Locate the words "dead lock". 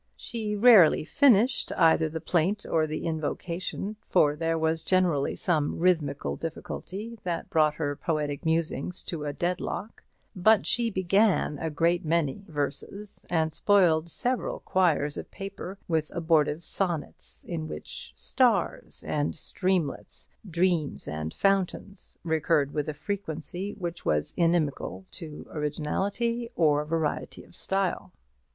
9.31-10.03